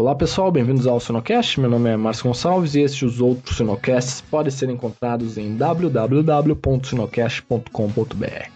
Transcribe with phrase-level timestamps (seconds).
[0.00, 1.60] Olá pessoal, bem-vindos ao Sinocast.
[1.60, 5.54] Meu nome é Márcio Gonçalves e estes e os outros Sinocasts podem ser encontrados em
[5.54, 8.50] www.sinocast.com.br.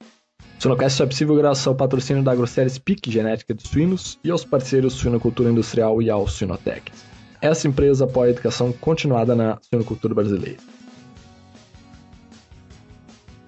[0.00, 4.44] O Sinocast é possível graças ao patrocínio da Grosseries Speak Genética de Suínos e aos
[4.44, 6.90] parceiros Suinocultura Industrial e ao Sinotec.
[7.40, 10.58] Essa empresa apoia a educação continuada na suinocultura brasileira.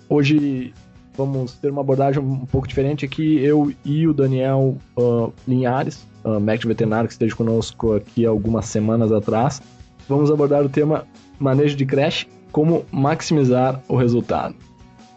[0.08, 0.72] Hoje
[1.21, 6.40] vamos ter uma abordagem um pouco diferente aqui, eu e o Daniel uh, Linhares, uh,
[6.40, 9.61] médico veterinário que esteve conosco aqui algumas semanas atrás.
[10.08, 11.07] Vamos abordar o tema
[11.39, 14.54] manejo de creche, como maximizar o resultado.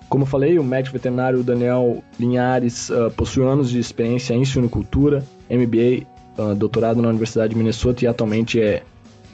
[0.10, 6.06] Como falei, o médico veterinário Daniel Linhares uh, possui anos de experiência em suinocultura, MBA,
[6.38, 8.84] uh, doutorado na Universidade de Minnesota e atualmente é,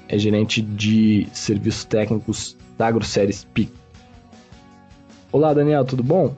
[0.07, 3.73] é gerente de serviços técnicos da AgroSéries PIC.
[5.31, 6.33] Olá, Daniel, tudo bom?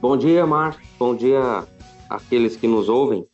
[0.00, 0.86] Bom dia, Marcos.
[0.96, 1.66] Bom dia
[2.08, 3.26] àqueles que nos ouvem.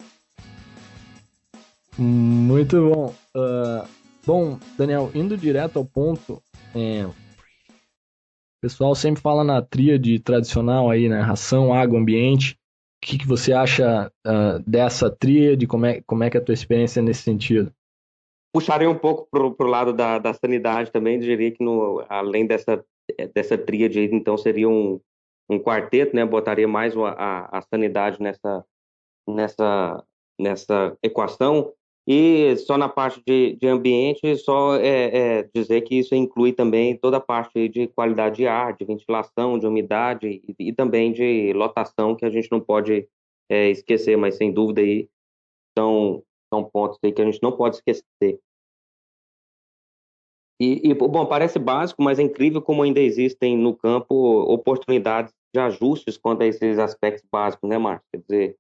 [1.99, 3.15] Muito bom.
[3.37, 3.87] Uh,
[4.25, 6.43] bom, Daniel, indo direto ao ponto,
[6.75, 7.13] é, o
[8.63, 11.21] pessoal sempre fala na tríade tradicional aí, né?
[11.21, 12.53] Ração, água, ambiente.
[12.53, 15.67] O que, que você acha uh, dessa tríade?
[15.67, 17.71] Como é, como é que é a tua experiência nesse sentido?
[18.55, 22.83] Puxarei um pouco para o lado da, da sanidade também, diria que no, além dessa,
[23.35, 24.99] dessa tríade, então seria um,
[25.49, 26.25] um quarteto, né?
[26.25, 28.65] Botaria mais a, a, a sanidade nessa,
[29.29, 30.05] nessa,
[30.39, 31.73] nessa equação.
[32.07, 36.97] E só na parte de, de ambiente, só é, é, dizer que isso inclui também
[36.99, 41.53] toda a parte de qualidade de ar, de ventilação, de umidade e, e também de
[41.55, 43.09] lotação, que a gente não pode
[43.49, 45.09] é, esquecer, mas sem dúvida aí
[45.77, 48.39] são, são pontos aí que a gente não pode esquecer.
[50.61, 55.61] E, e, bom, parece básico, mas é incrível como ainda existem no campo oportunidades de
[55.61, 58.07] ajustes quanto a esses aspectos básicos, né, Márcio?
[58.13, 58.57] Quer dizer,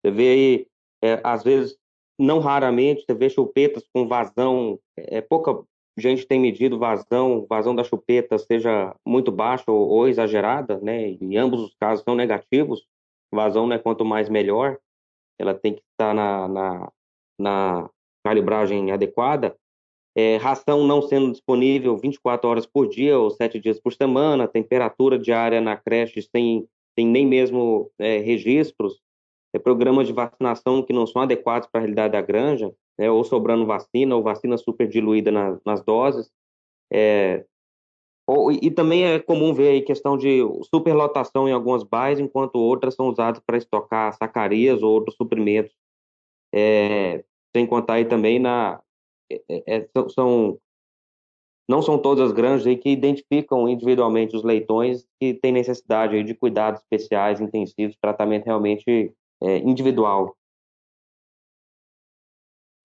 [0.00, 0.66] você vê aí,
[1.02, 1.76] é, às vezes,
[2.18, 5.64] não raramente, você vê chupetas com vazão, é, pouca
[5.98, 11.10] gente tem medido vazão, vazão da chupeta seja muito baixa ou, ou exagerada, né?
[11.20, 12.84] Em ambos os casos são negativos.
[13.32, 14.78] Vazão, né, quanto mais melhor,
[15.38, 16.92] ela tem que estar na, na,
[17.38, 17.90] na
[18.24, 19.56] calibragem adequada.
[20.16, 25.18] É, ração não sendo disponível 24 horas por dia ou 7 dias por semana, temperatura
[25.18, 29.00] diária na creche sem, sem nem mesmo é, registros,
[29.52, 33.24] é, programas de vacinação que não são adequados para a realidade da granja, né, ou
[33.24, 36.30] sobrando vacina, ou vacina super diluída na, nas doses.
[36.92, 37.44] É,
[38.26, 40.40] ou, e também é comum ver aí questão de
[40.72, 45.74] superlotação em algumas bairros, enquanto outras são usadas para estocar sacarias ou outros suprimentos.
[46.54, 47.24] É,
[47.54, 48.80] sem contar aí também na,
[49.30, 50.58] é, é, é são,
[51.68, 56.24] não são todas as granjas aí que identificam individualmente os leitões que têm necessidade aí
[56.24, 59.12] de cuidados especiais, intensivos, tratamento realmente
[59.42, 60.36] é, individual.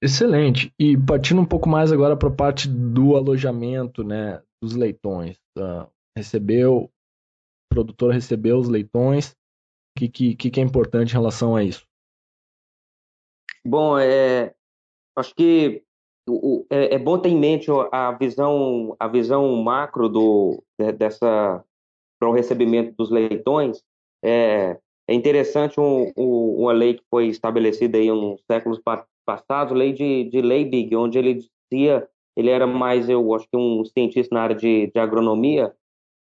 [0.01, 0.73] Excelente.
[0.79, 5.37] E partindo um pouco mais agora para a parte do alojamento, né, dos leitões.
[5.57, 6.91] Uh, recebeu, o
[7.69, 9.31] produtor recebeu os leitões.
[9.31, 11.85] O que, que, que é importante em relação a isso?
[13.65, 14.55] Bom, é,
[15.17, 15.83] acho que
[16.29, 20.63] o, é, é, bom ter em mente a visão, a visão macro do,
[20.97, 21.63] dessa
[22.19, 23.81] para o recebimento dos leitões.
[24.23, 28.79] É, é interessante um, um, uma lei que foi estabelecida aí nos séculos
[29.25, 31.35] passados, lei de, de Leibig, onde ele
[31.71, 35.73] dizia, ele era mais, eu acho que um cientista na área de, de agronomia,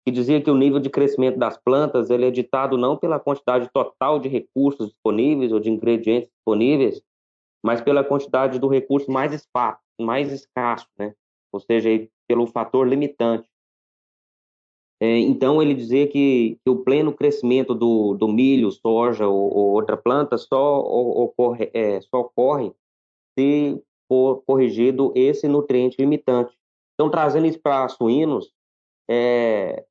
[0.05, 3.69] que dizia que o nível de crescimento das plantas ele é ditado não pela quantidade
[3.73, 7.01] total de recursos disponíveis ou de ingredientes disponíveis,
[7.63, 11.15] mas pela quantidade do recurso mais espaço, mais escasso, né?
[11.51, 11.89] Ou seja,
[12.27, 13.47] pelo fator limitante.
[14.99, 19.71] É, então, ele dizia que, que, o pleno crescimento do, do milho, soja ou, ou
[19.73, 22.73] outra planta só ocorre, é, só ocorre
[23.37, 26.55] se for corrigido esse nutriente limitante.
[26.93, 28.53] Então, trazendo isso para suínos,
[29.09, 29.85] é,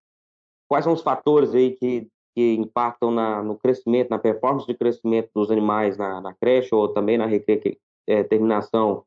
[0.68, 5.30] quais são os fatores aí que, que impactam na, no crescimento, na performance de crescimento
[5.34, 7.28] dos animais na, na creche ou também na
[8.06, 9.04] é, terminação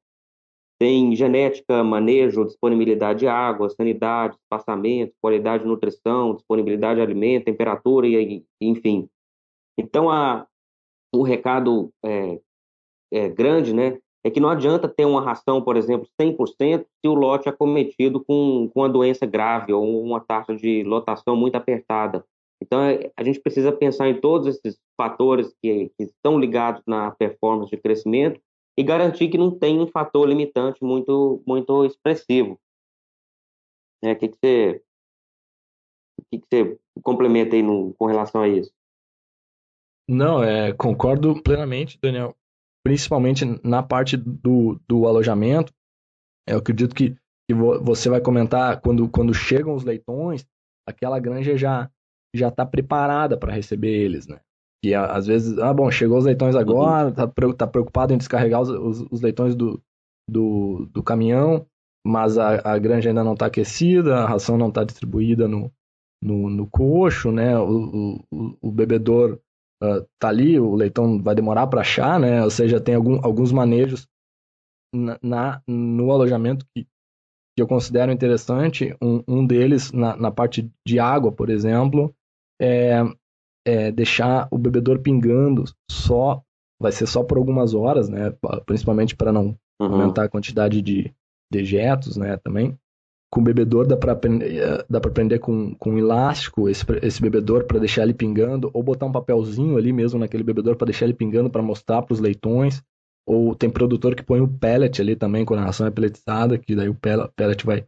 [0.79, 8.07] tem genética, manejo, disponibilidade de água, sanidade, espaçamento, qualidade de nutrição, disponibilidade de alimento, temperatura
[8.07, 9.09] e enfim.
[9.77, 10.47] Então, a,
[11.13, 12.39] o recado é,
[13.11, 17.13] é grande, né, é que não adianta ter uma ração, por exemplo, 100% se o
[17.13, 22.25] lote é cometido com, com uma doença grave ou uma taxa de lotação muito apertada.
[22.61, 27.11] Então, é, a gente precisa pensar em todos esses fatores que, que estão ligados na
[27.11, 28.39] performance de crescimento
[28.77, 32.59] e garantir que não tem um fator limitante muito, muito expressivo.
[34.03, 34.83] É, que, que você
[36.31, 38.71] que, que você complementa aí no, com relação a isso?
[40.07, 42.35] Não, é, concordo plenamente, Daniel.
[42.83, 45.73] principalmente na parte do, do alojamento,
[46.47, 47.11] eu acredito que,
[47.49, 50.47] que você vai comentar quando, quando chegam os leitões,
[50.87, 51.91] aquela granja já
[52.35, 54.39] já está preparada para receber eles, né?
[54.87, 58.69] Que às vezes, ah, bom, chegou os leitões agora, tá, tá preocupado em descarregar os,
[58.69, 59.81] os, os leitões do,
[60.31, 61.67] do, do, caminhão,
[62.05, 65.69] mas a, a granja ainda não está aquecida, a ração não está distribuída no,
[66.23, 67.59] no, no coxo, né?
[67.59, 69.37] O, o, o bebedor
[69.83, 72.41] uh, tá ali, o leitão vai demorar para achar, né?
[72.41, 74.07] Ou seja, tem algum, alguns manejos
[74.95, 76.85] na, na, no alojamento que,
[77.57, 78.95] que eu considero interessante.
[79.03, 82.15] Um, um deles, na, na parte de água, por exemplo,
[82.57, 83.03] é,
[83.67, 86.41] é deixar o bebedor pingando só,
[86.79, 88.33] vai ser só por algumas horas, né?
[88.65, 89.93] Principalmente para não uhum.
[89.93, 91.13] aumentar a quantidade de
[91.51, 92.37] dejetos, né?
[92.37, 92.77] Também
[93.29, 97.21] com o bebedor dá para eh, dá para prender com, com um elástico esse, esse
[97.21, 101.05] bebedor para deixar ele pingando ou botar um papelzinho ali mesmo naquele bebedor para deixar
[101.05, 102.81] ele pingando para mostrar para os leitões
[103.27, 106.73] ou tem produtor que põe o pellet ali também quando a ração é pelletizada que
[106.73, 107.85] daí o pellet vai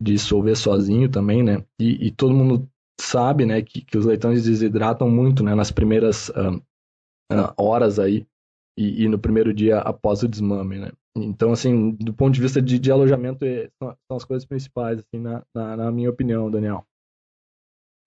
[0.00, 2.68] dissolver sozinho também né e, e todo mundo
[3.00, 6.56] sabe né que, que os leitões desidratam muito né nas primeiras uh,
[7.32, 8.26] uh, horas aí
[8.76, 10.90] e, e, no primeiro dia após o desmame né
[11.22, 14.98] então, assim, do ponto de vista de, de alojamento, é, são, são, as coisas principais,
[14.98, 16.84] assim, na, na, na, minha opinião, Daniel.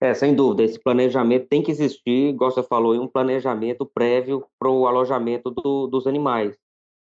[0.01, 4.69] É, sem dúvida, esse planejamento tem que existir, igual você falou, um planejamento prévio para
[4.69, 6.57] o alojamento do, dos animais.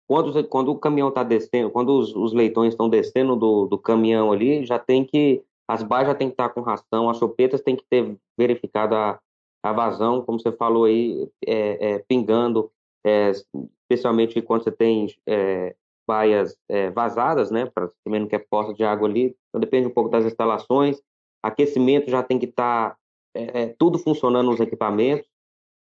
[0.07, 4.31] Quando, quando o caminhão está descendo, quando os, os leitões estão descendo do, do caminhão
[4.31, 5.41] ali, já tem que,
[5.71, 9.17] as baixas já tem que estar com ração, as chopetas tem que ter verificado a,
[9.63, 12.69] a vazão, como você falou aí, é, é, pingando,
[13.05, 13.31] é,
[13.89, 15.73] especialmente quando você tem é,
[16.05, 19.93] baias é, vazadas, né, para também não quer poça de água ali, então depende um
[19.93, 21.01] pouco das instalações,
[21.41, 22.97] aquecimento já tem que estar tá,
[23.33, 25.25] é, tudo funcionando nos equipamentos,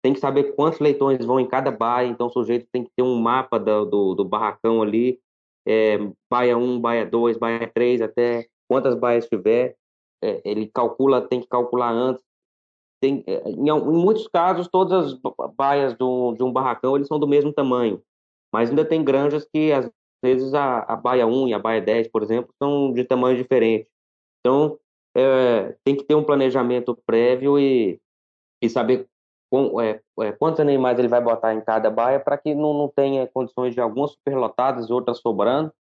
[0.04, 3.04] tem que saber quantos leitões vão em cada baia, então o sujeito tem que ter
[3.04, 5.22] um mapa do, do, do barracão ali,
[5.66, 5.98] é,
[6.30, 9.76] baia 1, baia 2, baia 3, até quantas baias tiver,
[10.24, 12.24] é, ele calcula, tem que calcular antes,
[13.02, 15.20] tem, é, em, em, muitos casos, todas as
[15.56, 18.02] baias do, de um barracão eles são do mesmo tamanho,
[18.54, 19.90] mas ainda tem granjas que às
[20.24, 23.88] vezes a, a baia 1 e a baia 10, por exemplo, são de tamanho diferente.
[24.40, 24.78] Então,
[25.16, 28.00] é, tem que ter um planejamento prévio e,
[28.62, 29.08] e saber
[29.50, 32.88] com, é, é, quantos animais ele vai botar em cada baia para que não, não
[32.88, 35.74] tenha condições de algumas superlotadas e outras sobrando,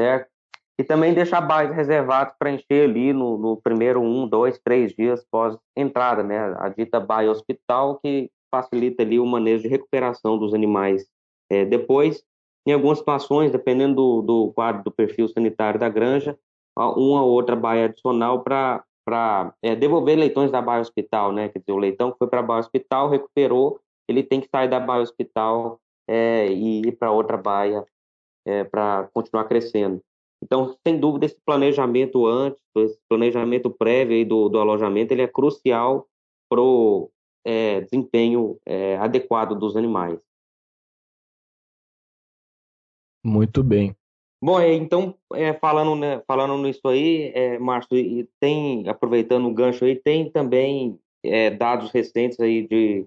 [0.00, 0.30] certo?
[0.78, 5.24] E também deixar baias reservadas para encher ali no, no, primeiro um, dois, três dias
[5.30, 6.38] pós entrada, né?
[6.58, 11.06] A dita baia hospital que facilita ali o manejo de recuperação dos animais
[11.50, 12.22] é, depois
[12.66, 16.38] em algumas situações, dependendo do, do quadro do perfil sanitário da granja,
[16.76, 18.84] uma ou outra baia adicional para
[19.62, 21.48] é, devolver leitões da baia hospital, né?
[21.48, 24.68] Quer dizer, o leitão que foi para a baia hospital recuperou, ele tem que sair
[24.68, 27.84] da baia hospital é, e ir para outra baia
[28.46, 30.00] é, para continuar crescendo.
[30.42, 36.08] Então, sem dúvida, esse planejamento antes, esse planejamento prévio do, do alojamento, ele é crucial
[36.50, 37.10] para o
[37.44, 40.18] é, desempenho é, adequado dos animais.
[43.24, 43.96] Muito bem.
[44.42, 49.54] Bom, é, então, é, falando, né, falando nisso aí, é, Márcio, e tem, aproveitando o
[49.54, 53.06] gancho aí, tem também é, dados recentes aí de,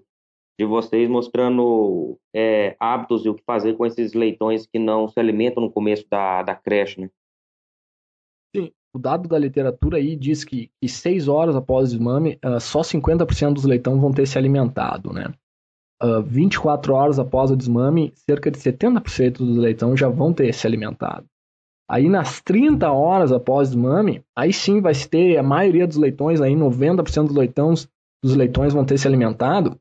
[0.58, 5.20] de vocês mostrando é, hábitos e o que fazer com esses leitões que não se
[5.20, 7.10] alimentam no começo da, da creche, né?
[8.96, 12.80] O dado da literatura aí diz que, que seis horas após o desmame, uh, só
[12.80, 15.34] 50% dos leitões vão ter se alimentado, né?
[16.02, 20.66] uh, 24 horas após o desmame, cerca de 70% dos leitões já vão ter se
[20.66, 21.26] alimentado.
[21.86, 25.98] Aí nas 30 horas após o desmame, aí sim vai se ter a maioria dos
[25.98, 27.86] leitões, aí 90% dos leitões,
[28.24, 29.78] dos leitões vão ter se alimentado.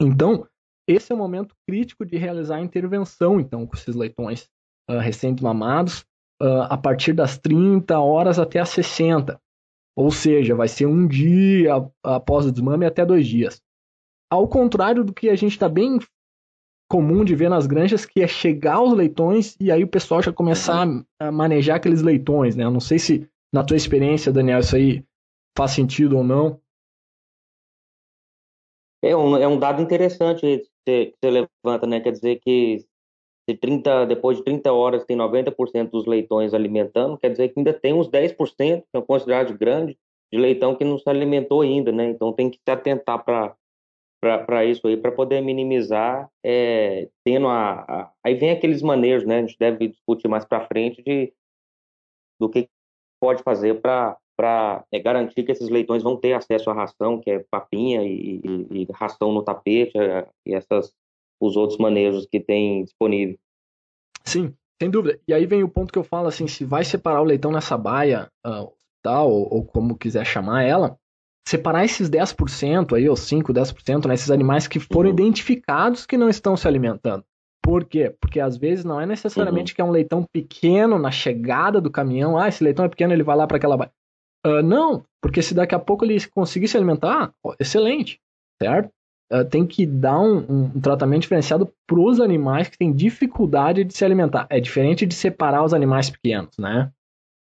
[0.00, 0.48] Então,
[0.88, 4.48] esse é o momento crítico de realizar a intervenção então com esses leitões
[4.90, 6.04] uh, recém-mamados
[6.42, 9.40] uh, a partir das 30 horas até as 60.
[9.96, 11.72] Ou seja, vai ser um dia
[12.02, 13.60] após o desmame até dois dias.
[14.30, 15.98] Ao contrário do que a gente está bem
[16.90, 20.32] comum de ver nas granjas, que é chegar aos leitões e aí o pessoal já
[20.32, 20.86] começar
[21.18, 22.64] a manejar aqueles leitões, né?
[22.64, 25.04] Eu não sei se na tua experiência, Daniel, isso aí
[25.56, 26.60] faz sentido ou não.
[29.02, 30.40] É um, é um dado interessante
[30.86, 32.00] que você levanta, né?
[32.00, 32.84] Quer dizer que
[33.52, 37.72] se 30, depois de 30 horas tem 90% dos leitões alimentando, quer dizer que ainda
[37.72, 39.98] tem uns 10%, que é considerado grande,
[40.32, 42.08] de leitão que não se alimentou ainda, né?
[42.08, 43.54] Então tem que se atentar para
[44.46, 49.38] para isso aí, para poder minimizar, é, tendo a, a, Aí vem aqueles manejos, né?
[49.38, 51.32] A gente deve discutir mais para frente de,
[52.40, 52.68] do que
[53.20, 54.16] pode fazer para
[54.92, 58.82] é, garantir que esses leitões vão ter acesso à ração, que é papinha e, e,
[58.82, 60.94] e ração no tapete, é, e essas
[61.46, 63.38] os outros manejos que tem disponível.
[64.24, 65.18] Sim, sem dúvida.
[65.26, 67.76] E aí vem o ponto que eu falo assim, se vai separar o leitão nessa
[67.76, 68.72] baia, uh,
[69.02, 70.96] tal, ou, ou, como quiser chamar ela,
[71.46, 75.14] separar esses 10% aí, ou 5, 10%, né, esses animais que foram uhum.
[75.14, 77.24] identificados que não estão se alimentando.
[77.62, 78.14] Por quê?
[78.20, 79.76] Porque às vezes não é necessariamente uhum.
[79.76, 83.22] que é um leitão pequeno na chegada do caminhão, ah, esse leitão é pequeno, ele
[83.22, 83.92] vai lá para aquela baia.
[84.44, 88.20] Uh, não, porque se daqui a pouco ele conseguir se alimentar, excelente,
[88.60, 88.90] certo?
[89.32, 93.82] Uh, tem que dar um, um, um tratamento diferenciado para os animais que têm dificuldade
[93.82, 94.46] de se alimentar.
[94.50, 96.92] É diferente de separar os animais pequenos, né?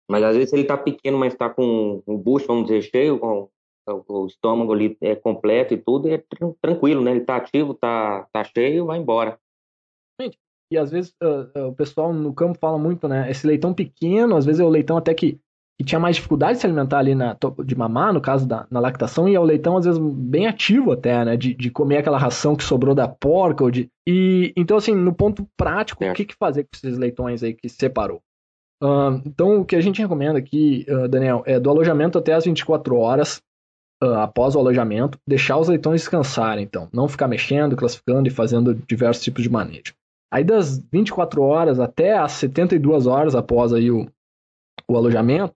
[0.09, 3.49] Mas às vezes ele está pequeno, mas está com o bucho, vamos dizer, cheio, com
[3.85, 6.23] o estômago ali é completo e tudo, é
[6.61, 7.11] tranquilo, né?
[7.11, 9.37] Ele está ativo, está tá cheio, vai embora.
[10.71, 13.29] E às vezes uh, uh, o pessoal no campo fala muito, né?
[13.29, 15.39] Esse leitão pequeno, às vezes é o leitão até que
[15.77, 18.79] que tinha mais dificuldade de se alimentar ali na, de mamar, no caso da na
[18.79, 21.35] lactação, e é o leitão, às vezes, bem ativo até, né?
[21.35, 23.63] De, de comer aquela ração que sobrou da porca.
[23.63, 23.89] Ou de...
[24.07, 26.11] E, então, assim, no ponto prático, é.
[26.11, 28.21] o que, que fazer com esses leitões aí que separou?
[28.81, 32.45] Uh, então, o que a gente recomenda aqui, uh, Daniel, é do alojamento até as
[32.45, 33.41] 24 horas
[34.01, 36.87] uh, após o alojamento, deixar os leitões descansarem, então.
[36.93, 39.93] Não ficar mexendo, classificando e fazendo diversos tipos de manejo.
[40.31, 44.09] Aí, das 24 horas até as 72 horas após aí o,
[44.87, 45.53] o alojamento,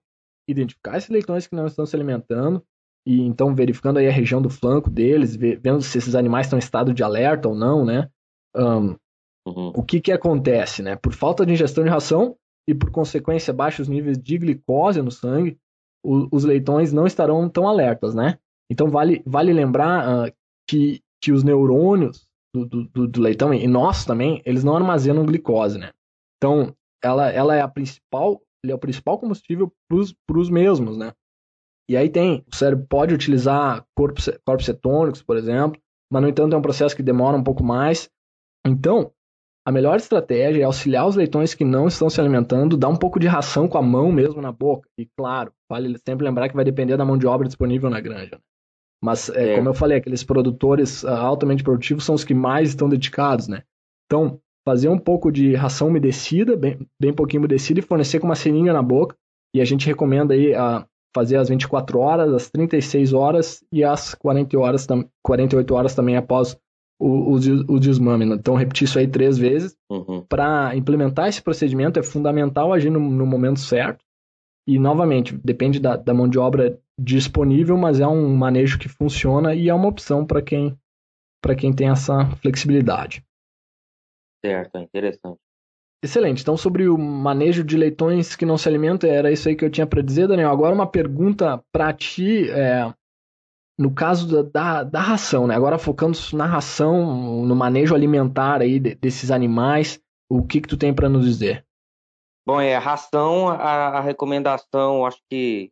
[0.50, 2.62] identificar esses leitões que não estão se alimentando
[3.06, 6.60] e então verificando aí a região do flanco deles, vendo se esses animais estão em
[6.60, 8.08] estado de alerta ou não, né?
[8.54, 8.96] Um,
[9.46, 9.72] uhum.
[9.74, 10.96] O que que acontece, né?
[10.96, 12.36] Por falta de ingestão de ração
[12.68, 15.58] e por consequência baixos níveis de glicose no sangue,
[16.04, 18.38] o, os leitões não estarão tão alertas, né?
[18.70, 20.32] Então vale, vale lembrar uh,
[20.68, 25.78] que, que os neurônios do, do, do, leitão, e nós também, eles não armazenam glicose,
[25.78, 25.90] né?
[26.36, 31.12] Então, ela, ela é a principal ele é o principal combustível para os mesmos, né?
[31.88, 35.80] E aí tem, o cérebro pode utilizar corpos, corpos cetônicos, por exemplo,
[36.12, 38.08] mas no entanto é um processo que demora um pouco mais.
[38.64, 39.12] Então,
[39.66, 43.18] a melhor estratégia é auxiliar os leitões que não estão se alimentando, dar um pouco
[43.18, 44.88] de ração com a mão mesmo na boca.
[44.96, 48.36] E claro, vale sempre lembrar que vai depender da mão de obra disponível na granja.
[48.36, 48.42] Né?
[49.02, 49.56] Mas, é, é.
[49.56, 53.62] como eu falei, aqueles produtores uh, altamente produtivos são os que mais estão dedicados, né?
[54.06, 58.34] Então, fazer um pouco de ração umedecida, bem, bem pouquinho umedecida, e fornecer com uma
[58.34, 59.16] seringa na boca.
[59.54, 64.14] E a gente recomenda aí a fazer as 24 horas, as 36 horas e as
[64.14, 64.86] 40 horas,
[65.22, 66.56] 48 horas também após
[67.00, 68.26] o, o, o desmame.
[68.26, 68.36] Né?
[68.36, 69.76] Então, repetir isso aí três vezes.
[69.90, 70.24] Uhum.
[70.28, 74.04] Para implementar esse procedimento, é fundamental agir no, no momento certo.
[74.68, 79.54] E, novamente, depende da, da, mão de obra disponível, mas é um manejo que funciona
[79.54, 80.76] e é uma opção para quem,
[81.58, 83.24] quem tem essa flexibilidade.
[84.44, 85.38] Certo, é interessante.
[86.02, 86.40] Excelente.
[86.40, 89.70] Então, sobre o manejo de leitões que não se alimentam, era isso aí que eu
[89.70, 90.50] tinha para dizer, Daniel.
[90.50, 92.92] Agora, uma pergunta para ti, é,
[93.78, 95.54] no caso da, da, da, ração, né?
[95.54, 100.94] Agora focando na ração, no manejo alimentar aí desses animais, o que que tu tem
[100.94, 101.66] para nos dizer?
[102.46, 105.70] Bom, é ração, a, a, recomendação, acho que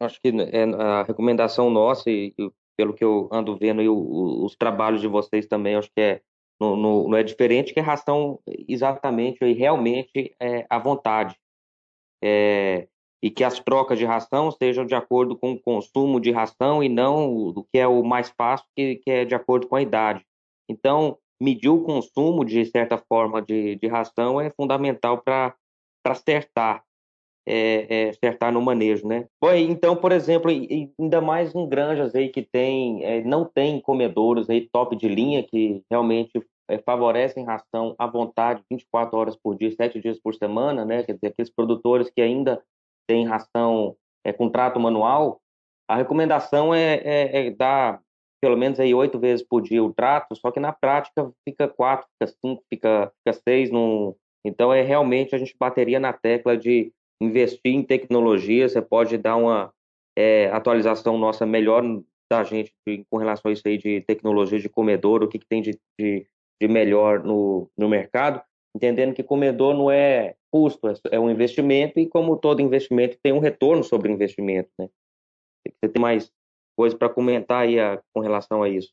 [0.00, 4.44] acho que é a recomendação nossa e, e pelo que eu ando vendo e o,
[4.44, 6.20] os trabalhos de vocês também, acho que é
[6.60, 11.36] não, não, é diferente que ração exatamente e realmente é, à vontade.
[12.22, 12.88] É,
[13.22, 16.88] e que as trocas de ração sejam de acordo com o consumo de ração e
[16.88, 20.24] não do que é o mais fácil, que, que é de acordo com a idade.
[20.68, 25.54] Então, medir o consumo de certa forma de, de ração é fundamental para
[26.04, 26.84] acertar
[27.46, 29.26] é, é, acertar no manejo, né?
[29.40, 34.48] Bom, então, por exemplo, ainda mais em granjas aí que tem, é, não tem comedouros
[34.48, 39.70] aí top de linha que realmente é, favorecem ração à vontade 24 horas por dia,
[39.70, 41.02] 7 dias por semana, né?
[41.02, 42.62] Quer dizer, aqueles produtores que ainda
[43.06, 45.40] têm ração é, com trato manual,
[45.88, 48.00] a recomendação é, é, é dar
[48.40, 52.06] pelo menos aí oito vezes por dia o trato, só que na prática fica quatro,
[52.12, 53.70] fica cinco, fica, fica seis.
[53.70, 54.14] Num...
[54.44, 59.36] Então, é realmente a gente bateria na tecla de investir em tecnologia, você pode dar
[59.36, 59.72] uma
[60.16, 61.82] é, atualização nossa melhor
[62.30, 62.74] da gente
[63.10, 66.26] com relação a isso aí de tecnologia de comedor, o que, que tem de, de,
[66.60, 68.42] de, melhor no, no mercado,
[68.74, 73.32] entendendo que comedor não é custo, é, é um investimento e como todo investimento tem
[73.32, 74.88] um retorno sobre o investimento, né?
[75.66, 76.30] Você tem mais
[76.76, 78.92] coisa para comentar aí a, com relação a isso?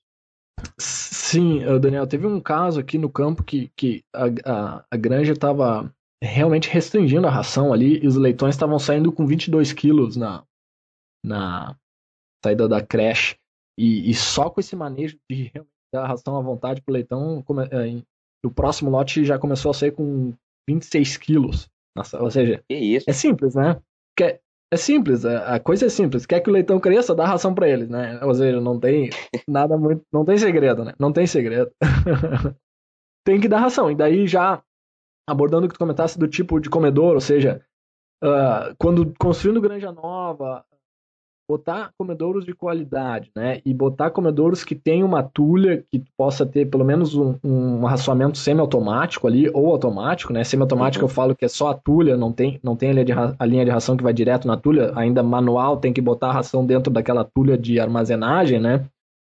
[0.77, 5.93] Sim, Daniel, teve um caso aqui no campo que, que a, a, a granja estava
[6.21, 10.43] realmente restringindo a ração ali e os leitões estavam saindo com 22 quilos na,
[11.25, 11.75] na
[12.43, 13.35] saída da creche.
[13.77, 15.51] E, e só com esse manejo de
[15.93, 18.03] dar ração à vontade pro leitão, come, é,
[18.45, 20.33] o próximo lote já começou a sair com
[20.69, 21.69] 26 quilos.
[21.95, 23.81] Nossa, ou seja, é simples, né?
[24.15, 24.39] Quer,
[24.71, 26.25] é simples, a coisa é simples.
[26.25, 28.23] Quer que o leitão cresça, dá ração para eles, né?
[28.23, 29.09] Ou seja, não tem
[29.47, 30.05] nada muito.
[30.11, 30.93] Não tem segredo, né?
[30.99, 31.71] Não tem segredo.
[33.25, 33.91] tem que dar ração.
[33.91, 34.63] E daí já
[35.31, 37.61] abordando o que tu comentasse do tipo de comedor, ou seja,
[38.23, 40.63] uh, quando construindo granja nova,
[41.51, 43.61] botar comedouros de qualidade, né?
[43.65, 48.37] E botar comedouros que tenham uma tulha que possa ter pelo menos um, um raçoamento
[48.37, 50.45] semi-automático ali, ou automático, né?
[50.45, 51.09] Semi-automático uhum.
[51.09, 53.45] eu falo que é só a tulha, não tem, não tem a linha, de, a
[53.45, 56.65] linha de ração que vai direto na tulha, ainda manual tem que botar a ração
[56.65, 58.87] dentro daquela tulha de armazenagem, né?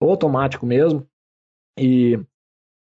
[0.02, 1.08] Ou automático mesmo.
[1.80, 2.20] E,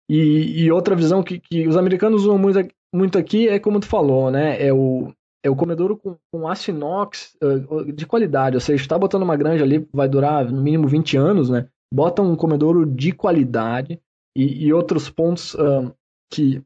[0.10, 2.60] e, e outra visão que, que os americanos usam muito,
[2.94, 4.62] muito aqui é como tu falou, né?
[4.62, 5.14] É o,
[5.44, 9.36] é o comedouro com, com aço inox uh, de qualidade, ou seja, está botando uma
[9.36, 11.68] granja ali, vai durar no mínimo 20 anos, né?
[11.94, 14.00] Bota um comedouro de qualidade
[14.36, 15.94] e, e outros pontos uh,
[16.32, 16.62] que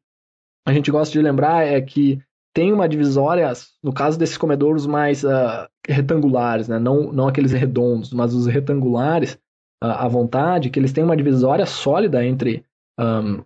[0.68, 2.22] a gente gosta de lembrar é que
[2.54, 3.51] tem uma divisória,
[3.82, 6.78] no caso desses comedouros mais uh, retangulares, né?
[6.78, 9.40] não, não aqueles redondos, mas os retangulares
[9.82, 12.63] à vontade, que eles têm uma divisória sólida entre
[13.00, 13.44] um,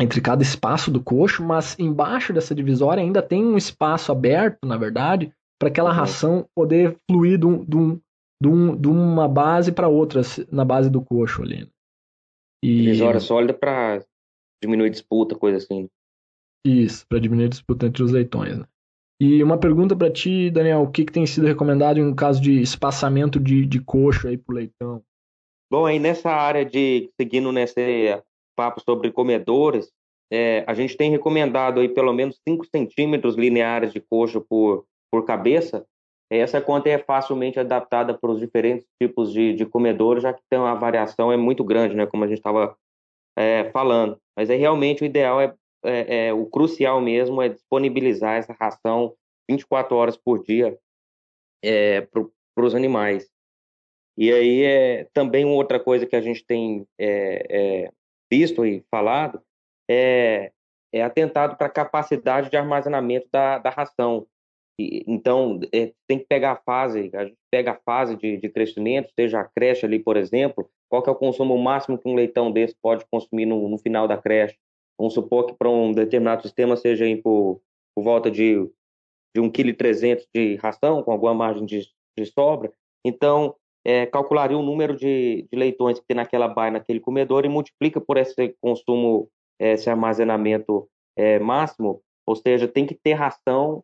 [0.00, 4.76] entre cada espaço do coxo, mas embaixo dessa divisória ainda tem um espaço aberto, na
[4.76, 5.96] verdade, para aquela uhum.
[5.96, 8.00] ração poder fluir de, um, de, um,
[8.40, 11.68] de, um, de uma base para outra, na base do coxo ali.
[12.62, 12.82] E...
[12.82, 14.04] Divisória sólida para
[14.62, 15.88] diminuir disputa, coisa assim.
[16.64, 18.58] Isso, para diminuir disputa entre os leitões.
[18.58, 18.64] Né?
[19.20, 22.60] E uma pergunta para ti, Daniel, o que, que tem sido recomendado em caso de
[22.60, 25.02] espaçamento de, de coxo aí pro leitão?
[25.70, 28.22] Bom, aí nessa área de, seguindo nesse
[28.58, 29.88] papo sobre comedores,
[30.32, 35.24] é, a gente tem recomendado aí pelo menos 5 centímetros lineares de coxo por, por
[35.24, 35.86] cabeça.
[36.28, 40.58] Essa conta é facilmente adaptada para os diferentes tipos de, de comedores, já que tem
[40.58, 42.76] uma variação é muito grande, né, como a gente estava
[43.38, 44.18] é, falando.
[44.36, 49.14] Mas é realmente o ideal é, é, é, o crucial mesmo é disponibilizar essa ração
[49.48, 50.76] 24 horas por dia
[51.64, 53.30] é, para os animais.
[54.18, 57.90] E aí é também outra coisa que a gente tem é, é,
[58.30, 59.42] visto e falado
[59.90, 60.52] é,
[60.92, 64.26] é atentado para a capacidade de armazenamento da, da ração.
[64.78, 68.48] E, então, é, tem que pegar a fase, a gente pega a fase de, de
[68.48, 72.14] crescimento, seja a creche ali, por exemplo, qual que é o consumo máximo que um
[72.14, 74.56] leitão desse pode consumir no, no final da creche.
[74.98, 77.60] Vamos supor que para um determinado sistema seja por,
[77.94, 78.56] por volta de,
[79.34, 82.72] de 1,3 kg de ração, com alguma margem de, de sobra.
[83.04, 83.54] Então,
[83.88, 87.98] é, calcularia o número de, de, leitões que tem naquela baia, naquele comedor, e multiplica
[87.98, 93.82] por esse consumo, esse armazenamento é, máximo, ou seja, tem que ter ração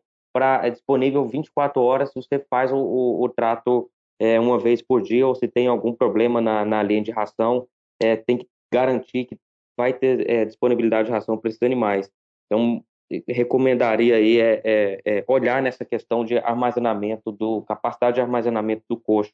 [0.61, 3.89] é disponível 24 horas se você faz o, o, o trato
[4.19, 7.65] é, uma vez por dia, ou se tem algum problema na, na linha de ração,
[8.01, 9.37] é, tem que garantir que
[9.77, 12.11] vai ter é, disponibilidade de ração para esses animais.
[12.45, 12.83] Então,
[13.29, 18.97] recomendaria aí é, é, é, olhar nessa questão de armazenamento, do capacidade de armazenamento do
[18.97, 19.31] coxo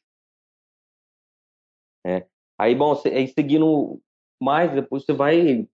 [2.06, 2.26] é.
[2.58, 4.00] Aí, bom, aí seguindo
[4.40, 5.66] mais, depois você vai,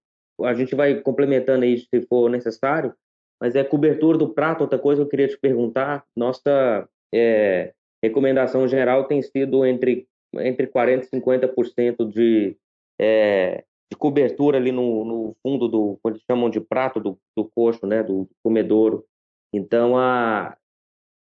[0.43, 2.95] a gente vai complementando aí se for necessário,
[3.41, 8.67] mas é cobertura do prato, outra coisa que eu queria te perguntar, nossa é, recomendação
[8.69, 12.57] geral tem sido entre, entre 40% e 50% de,
[13.01, 17.87] é, de cobertura ali no, no fundo do, quando chamam de prato do, do coxo,
[17.87, 19.05] né, do comedouro.
[19.53, 20.57] Então, a,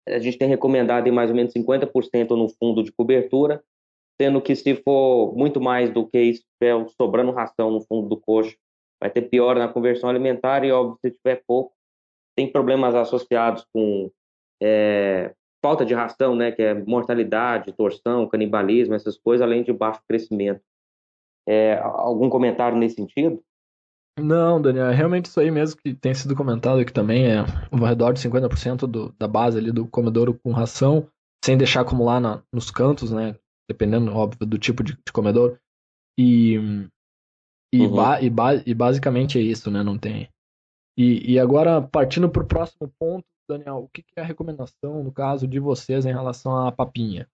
[0.09, 3.62] a gente tem recomendado em mais ou menos 50% no fundo de cobertura
[4.20, 8.16] sendo que se for muito mais do que isso, tiver sobrando ração no fundo do
[8.16, 8.57] coxo,
[9.00, 11.72] vai ter pior na conversão alimentar e, óbvio, se tiver pouco,
[12.37, 14.11] tem problemas associados com
[14.62, 20.00] é, falta de ração, né, que é mortalidade, torção, canibalismo, essas coisas, além de baixo
[20.09, 20.61] crescimento.
[21.46, 23.42] É, algum comentário nesse sentido?
[24.18, 27.38] Não, Daniel, é realmente isso aí mesmo que tem sido comentado aqui também, é
[27.70, 31.09] ao redor de 50% do, da base ali do comedouro com ração,
[31.44, 33.37] sem deixar acumular na, nos cantos, né,
[33.68, 35.59] dependendo, óbvio, do tipo de, de comedor.
[36.18, 36.55] E,
[37.72, 37.94] e, uhum.
[37.94, 39.83] ba, e, ba, e, basicamente é isso, né?
[39.83, 40.29] Não tem.
[40.96, 45.03] E, e agora, partindo para o próximo ponto, Daniel, o que, que é a recomendação,
[45.03, 47.29] no caso de vocês, em relação à papinha?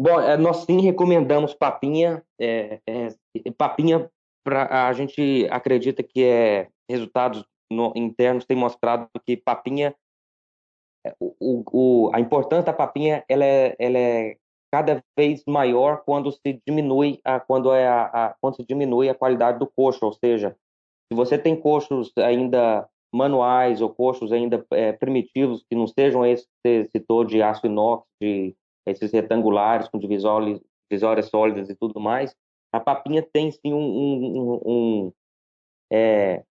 [0.00, 2.24] Bom, é, nós sim recomendamos papinha.
[2.40, 3.08] É, é,
[3.56, 4.10] papinha,
[4.44, 9.94] pra, a gente acredita que é resultados no, internos têm mostrado que papinha
[11.18, 14.36] o, o, a importância da papinha ela é, ela é
[14.72, 19.14] cada vez maior quando se diminui a quando é a, a, quando se diminui a
[19.14, 20.56] qualidade do coxo, ou seja,
[21.10, 26.44] se você tem coxos ainda manuais ou coxos ainda é, primitivos que não sejam esse
[26.44, 30.60] que você citou de aço inox, de esses retangulares com divisórias,
[30.90, 32.34] divisórias sólidas e tudo mais,
[32.72, 35.12] a papinha tem sim um, um, um,
[35.92, 36.42] é,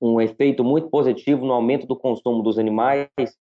[0.00, 3.08] um efeito muito positivo no aumento do consumo dos animais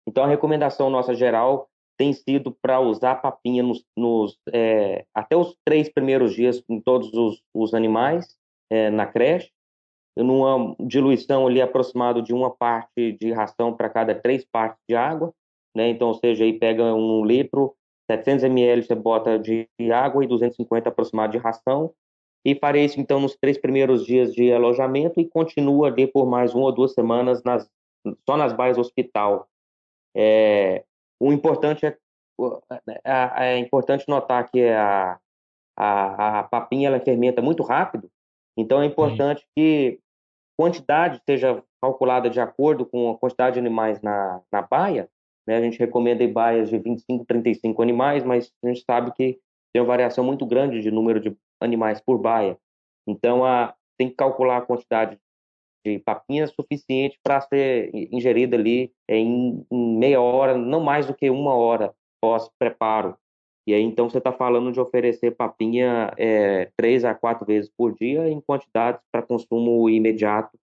[0.06, 5.56] então, a recomendação nossa geral tem sido para usar papinha nos, nos é, até os
[5.64, 8.36] três primeiros dias em todos os, os animais,
[8.70, 9.50] é, na creche,
[10.16, 15.32] numa diluição ali aproximado de uma parte de ração para cada três partes de água,
[15.74, 15.88] né?
[15.88, 17.74] Então, ou seja, aí pega um litro,
[18.10, 21.94] 700 ml você bota de água e 250 aproximado de ração,
[22.44, 26.54] e farei isso então nos três primeiros dias de alojamento e continua ali por mais
[26.54, 27.70] uma ou duas semanas nas,
[28.28, 29.48] só nas baias hospital.
[30.14, 30.84] É,
[31.20, 31.96] o importante é,
[33.04, 35.18] é, é, importante notar que a,
[35.76, 38.10] a, a papinha ela fermenta muito rápido,
[38.56, 39.46] então é importante Sim.
[39.56, 40.00] que
[40.56, 45.08] quantidade seja calculada de acordo com a quantidade de animais na, na baia.
[45.46, 45.56] Né?
[45.56, 49.40] A gente recomenda baias de 25, 35 animais, mas a gente sabe que
[49.72, 52.56] tem uma variação muito grande de número de animais por baia.
[53.06, 55.18] Então, a, tem que calcular a quantidade
[55.84, 61.28] de papinha suficiente para ser ingerida ali em, em, meia hora, não mais do que
[61.30, 63.16] uma hora pós-preparo.
[63.66, 67.94] E aí, então, você está falando de oferecer papinha é, três a quatro vezes por
[67.94, 70.58] dia em quantidades para consumo imediato.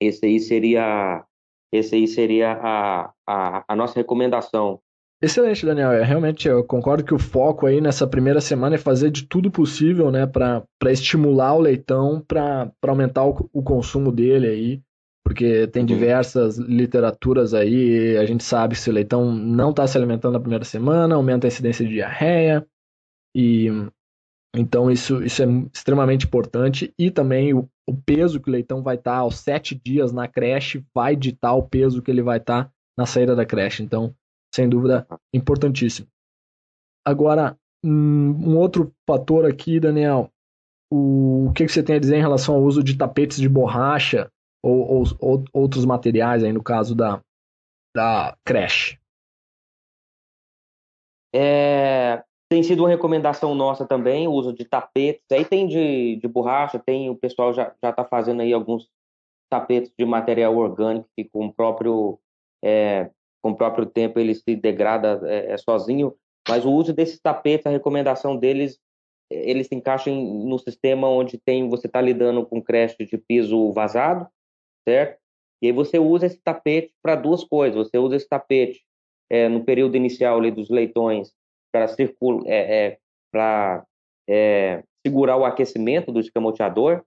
[0.00, 1.24] Esse aí seria,
[1.70, 4.80] esse aí seria a, a, a nossa recomendação.
[5.22, 5.92] Excelente, Daniel.
[5.92, 9.50] É, realmente, eu concordo que o foco aí nessa primeira semana é fazer de tudo
[9.50, 14.82] possível, né, para estimular o leitão, para aumentar o, o, consumo dele aí,
[15.22, 15.86] porque tem uhum.
[15.86, 20.64] diversas literaturas aí, a gente sabe se o leitão não está se alimentando na primeira
[20.64, 22.66] semana, aumenta a incidência de diarreia,
[23.36, 23.68] e
[24.56, 28.96] então isso, isso é extremamente importante, e também o, o peso que o leitão vai
[28.96, 32.64] estar tá aos sete dias na creche vai ditar o peso que ele vai estar
[32.64, 34.14] tá na saída da creche, então
[34.54, 36.08] sem dúvida, importantíssimo.
[37.04, 40.30] Agora, um outro fator aqui, Daniel,
[40.92, 44.30] o que, você tem a dizer em relação ao uso de tapetes de borracha
[44.62, 47.22] ou, ou, ou outros materiais, aí no caso da,
[47.94, 48.98] da creche?
[51.34, 55.24] É, tem sido uma recomendação nossa também, o uso de tapetes.
[55.30, 58.90] Aí tem de, de borracha, tem o pessoal já está fazendo aí alguns
[59.48, 62.18] tapetes de material orgânico que com o próprio
[62.62, 63.10] é,
[63.42, 66.14] com o próprio tempo ele se degrada é, é sozinho,
[66.48, 68.78] mas o uso desses tapetes, a recomendação deles,
[69.30, 74.26] eles se encaixam no sistema onde tem você está lidando com creche de piso vazado,
[74.88, 75.20] certo?
[75.62, 77.76] E aí você usa esse tapete para duas coisas.
[77.76, 78.82] Você usa esse tapete
[79.28, 81.32] é, no período inicial ali dos leitões
[81.72, 82.98] para circula, é, é
[83.30, 83.84] para
[84.28, 87.04] é, segurar o aquecimento do escamoteador.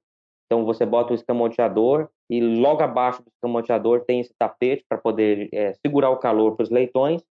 [0.54, 5.50] Então você bota o escamoteador e logo abaixo do escamoteador tem esse tapete para poder
[5.52, 7.24] é, segurar o calor para os leitões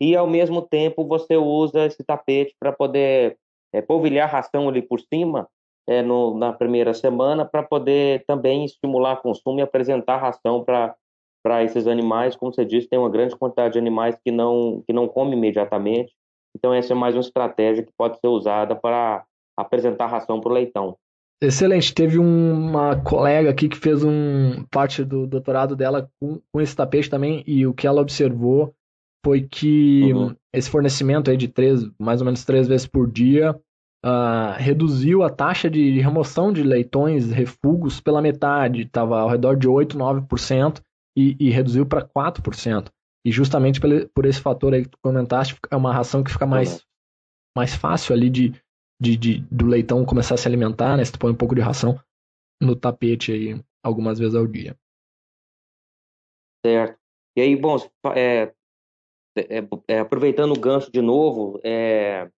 [0.00, 3.38] e ao mesmo tempo você usa esse tapete para poder
[3.72, 5.46] é, polvilhar ração ali por cima
[5.88, 10.92] é, no, na primeira semana para poder também estimular o consumo e apresentar ração para
[11.40, 14.92] para esses animais, como você disse, tem uma grande quantidade de animais que não que
[14.92, 16.12] não comem imediatamente.
[16.56, 19.24] Então essa é mais uma estratégia que pode ser usada para
[19.56, 20.98] apresentar ração para o leitão.
[21.40, 21.94] Excelente.
[21.94, 27.10] Teve uma colega aqui que fez um parte do doutorado dela com, com esse tapete
[27.10, 28.74] também, e o que ela observou
[29.24, 30.34] foi que uhum.
[30.52, 33.58] esse fornecimento aí de três, mais ou menos três vezes por dia
[34.04, 38.82] uh, reduziu a taxa de remoção de leitões refugos pela metade.
[38.82, 40.80] Estava ao redor de 8, 9%
[41.16, 42.88] e, e reduziu para 4%.
[43.26, 46.46] E justamente por, por esse fator aí que tu comentaste, é uma ração que fica
[46.46, 46.80] mais, uhum.
[47.56, 48.54] mais fácil ali de,
[49.00, 51.04] de, de, do leitão começar a se alimentar, né?
[51.04, 52.00] Se tu põe um pouco de ração
[52.60, 54.76] no tapete aí algumas vezes ao dia.
[56.64, 56.98] Certo.
[57.36, 57.76] E aí, bom,
[58.14, 58.52] é,
[59.36, 62.30] é, é, aproveitando o gancho de novo, é,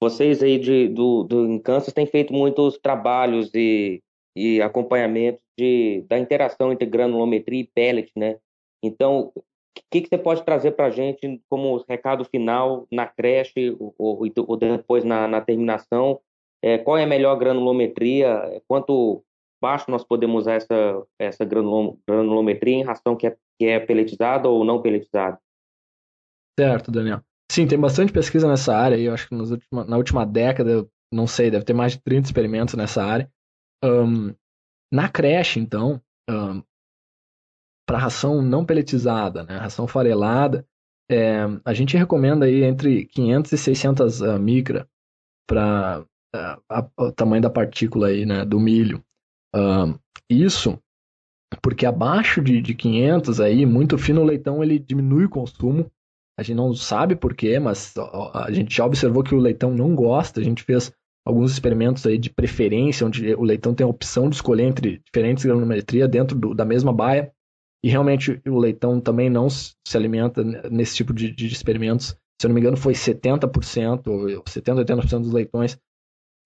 [0.00, 4.02] vocês aí de, do, do em Kansas têm feito muitos trabalhos e,
[4.36, 8.38] e acompanhamento de, da interação entre granulometria e pellet, né?
[8.82, 9.32] Então,
[9.80, 13.94] o que, que você pode trazer para a gente como recado final na creche ou,
[13.98, 16.20] ou, depois na, na terminação?
[16.62, 18.62] É, qual é a melhor granulometria?
[18.66, 19.22] Quanto
[19.60, 24.64] baixo nós podemos usar essa, essa granulometria em ração que é, que é peletizada ou
[24.64, 25.38] não peletizada?
[26.58, 27.20] Certo, Daniel.
[27.50, 28.96] Sim, tem bastante pesquisa nessa área.
[28.96, 29.34] Eu acho que
[29.72, 33.30] na última década, não sei, deve ter mais de 30 experimentos nessa área.
[33.84, 34.34] Um,
[34.92, 36.62] na creche, então, um,
[37.86, 40.66] para ração não peletizada, né, ração farelada,
[41.10, 44.88] é, a gente recomenda aí entre 500 e 600 uh, micra
[45.48, 49.04] para uh, o tamanho da partícula aí, né, do milho.
[49.54, 49.96] Uh,
[50.28, 50.78] isso
[51.62, 55.90] porque abaixo de, de 500 aí, muito fino o leitão ele diminui o consumo.
[56.38, 57.94] A gente não sabe porquê, mas
[58.34, 60.40] a gente já observou que o leitão não gosta.
[60.40, 60.92] A gente fez
[61.24, 65.44] alguns experimentos aí de preferência, onde o leitão tem a opção de escolher entre diferentes
[65.44, 67.32] granulometria dentro do, da mesma baia.
[67.86, 72.16] E realmente o leitão também não se alimenta nesse tipo de, de experimentos.
[72.40, 75.78] Se eu não me engano, foi 70%, ou 70%, 80% dos leitões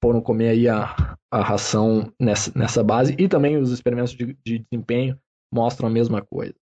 [0.05, 4.59] foram comer aí a, a ração nessa, nessa base, e também os experimentos de, de
[4.71, 5.19] desempenho
[5.51, 6.55] mostram a mesma coisa.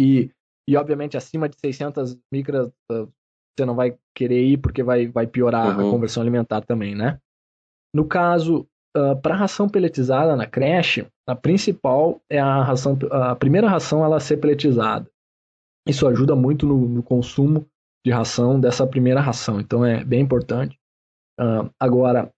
[0.00, 0.30] E,
[0.66, 3.12] e obviamente, acima de 600 micras, uh,
[3.54, 5.88] você não vai querer ir porque vai, vai piorar uhum.
[5.88, 7.20] a conversão alimentar também, né?
[7.94, 13.68] No caso, uh, para ração peletizada na creche, a principal é a ração, a primeira
[13.68, 15.08] ração ela ser peletizada.
[15.86, 17.66] Isso ajuda muito no, no consumo
[18.04, 20.78] de ração dessa primeira ração, então é bem importante.
[21.40, 22.30] Uh, agora,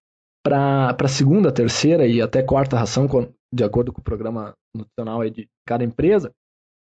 [0.45, 3.09] para a segunda, terceira e até quarta ração,
[3.53, 6.33] de acordo com o programa nutricional de cada empresa,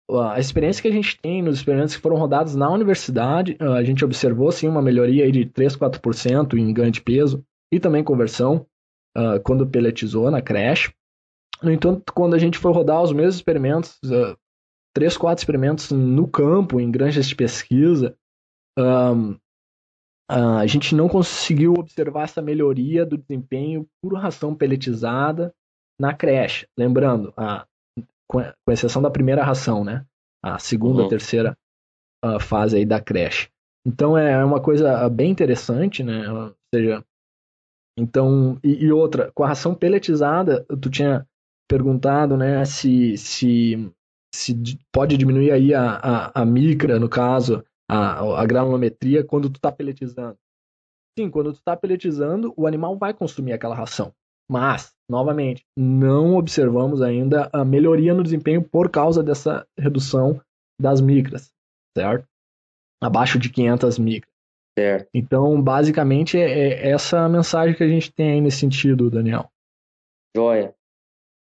[0.09, 3.83] a experiência que a gente tem nos experimentos que foram rodados na universidade, uh, a
[3.83, 8.65] gente observou sim uma melhoria de 3, 4% em ganho de peso e também conversão
[9.17, 10.93] uh, quando peletizou na creche.
[11.61, 14.35] No entanto, quando a gente foi rodar os mesmos experimentos, uh,
[14.93, 18.15] três, quatro experimentos no campo, em granjas de pesquisa,
[18.77, 19.33] um,
[20.31, 25.53] uh, a gente não conseguiu observar essa melhoria do desempenho por ração peletizada
[25.99, 26.67] na creche.
[26.77, 27.65] Lembrando, a,
[28.27, 30.05] com, com exceção da primeira ração, né?
[30.43, 31.09] A segunda, uhum.
[31.09, 31.55] terceira
[32.25, 33.49] uh, fase aí da creche.
[33.85, 36.31] Então é uma coisa bem interessante, né?
[36.31, 37.03] Ou seja,
[37.97, 41.27] então, e, e, outra, com a ração peletizada, tu tinha
[41.69, 43.93] perguntado, né, se, se,
[44.33, 49.55] se pode diminuir aí a, a, a micra, no caso, a, a granulometria, quando tu
[49.55, 50.37] está peletizando.
[51.17, 54.13] Sim, quando tu está peletizando, o animal vai consumir aquela ração.
[54.49, 60.41] Mas, novamente, não observamos ainda a melhoria no desempenho por causa dessa redução
[60.79, 61.53] das micras,
[61.95, 62.27] certo?
[63.01, 64.30] Abaixo de 500 micras.
[64.77, 65.09] Certo.
[65.13, 69.49] Então, basicamente, é, é essa a mensagem que a gente tem aí nesse sentido, Daniel.
[70.35, 70.73] Joia.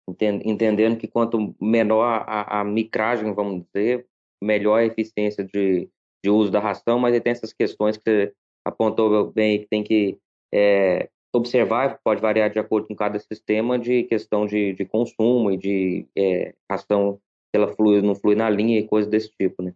[0.09, 4.07] Entendendo que quanto menor a, a micragem, vamos dizer,
[4.43, 5.89] melhor a eficiência de,
[6.25, 8.33] de uso da ração, mas aí tem essas questões que você
[8.67, 10.19] apontou bem, que tem que
[10.53, 15.57] é, observar, pode variar de acordo com cada sistema, de questão de, de consumo e
[15.57, 17.21] de é, ração,
[17.55, 19.75] se ela flui, não flui na linha e coisas desse tipo, né?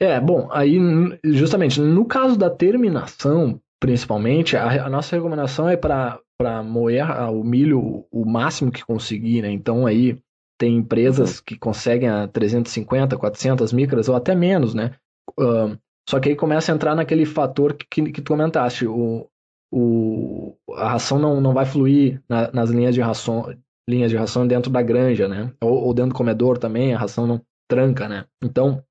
[0.00, 0.78] É, bom, aí
[1.24, 6.20] justamente no caso da terminação, principalmente, a, a nossa recomendação é para
[6.64, 9.50] moer o milho o máximo que conseguir, né?
[9.50, 10.18] Então aí
[10.58, 14.94] tem empresas que conseguem a 350, 400 micras ou até menos, né?
[15.38, 19.28] Uh, só que aí começa a entrar naquele fator que, que tu comentaste, o,
[19.70, 23.54] o, a ração não, não vai fluir na, nas linhas de ração,
[23.88, 25.52] linhas de ração dentro da granja, né?
[25.60, 28.24] Ou, ou, dentro do comedor também, a ração não tranca, né?
[28.42, 28.82] Então,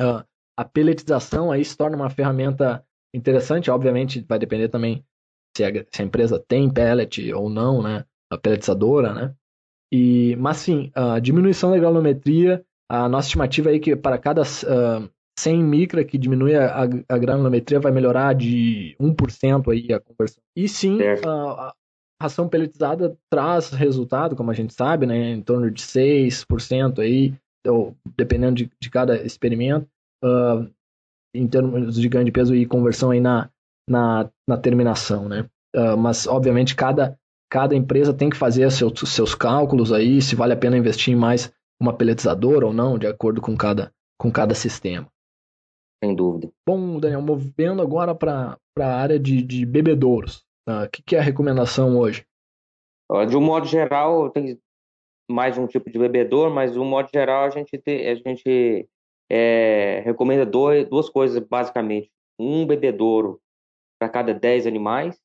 [0.00, 0.24] uh,
[0.58, 5.04] a peletização aí se torna uma ferramenta interessante, obviamente vai depender também
[5.56, 8.04] se a, se a empresa tem pellet ou não, né?
[8.28, 9.34] A pelletizadora, né?
[9.92, 14.42] E, mas sim, a diminuição da granulometria, a nossa estimativa aí é que para cada
[14.42, 20.42] uh, 100 micra que diminui a, a, granulometria vai melhorar de 1% aí a conversão.
[20.56, 21.30] E sim, a,
[21.68, 21.74] a,
[22.20, 27.32] ração pelletizada traz resultado, como a gente sabe, né, em torno de 6% aí,
[27.64, 29.88] ou, dependendo de, de cada experimento
[30.24, 30.68] uh,
[31.34, 33.50] em termos de ganho de peso e conversão aí na,
[33.88, 35.48] na, na terminação, né?
[35.74, 37.18] Uh, mas, obviamente, cada,
[37.50, 41.16] cada empresa tem que fazer seus, seus cálculos aí, se vale a pena investir em
[41.16, 45.06] mais uma peletizadora ou não, de acordo com cada, com cada sistema.
[46.02, 46.50] Sem dúvida.
[46.66, 50.44] Bom, Daniel, movendo agora para a área de, de bebedouros.
[50.66, 52.24] O uh, que, que é a recomendação hoje?
[53.28, 54.58] De um modo geral, tem
[55.30, 58.88] mais um tipo de bebedor, mas de um modo geral a gente, te, a gente
[59.30, 62.10] é, recomenda dois, duas coisas, basicamente.
[62.38, 63.40] Um bebedouro
[63.98, 65.18] para cada 10 animais,